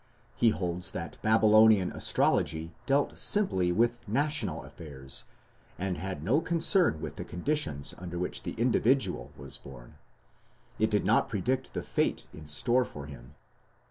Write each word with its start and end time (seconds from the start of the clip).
He 0.35 0.49
holds 0.49 0.89
that 0.93 1.21
Babylonian 1.21 1.91
astrology 1.91 2.71
dealt 2.87 3.19
simply 3.19 3.71
with 3.71 3.99
national 4.07 4.63
affairs, 4.63 5.25
and 5.77 5.99
had 5.99 6.23
no 6.23 6.41
concern 6.41 6.99
with 7.01 7.17
"the 7.17 7.23
conditions 7.23 7.93
under 7.99 8.17
which 8.17 8.41
the 8.41 8.53
individual 8.53 9.29
was 9.37 9.59
born"; 9.59 9.99
it 10.79 10.89
did 10.89 11.05
not 11.05 11.29
predict 11.29 11.75
"the 11.75 11.83
fate 11.83 12.25
in 12.33 12.47
store 12.47 12.83
for 12.83 13.05
him". 13.05 13.35